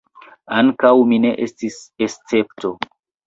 [0.59, 1.77] Ankaŭ mi ne estis
[2.09, 2.73] escepto.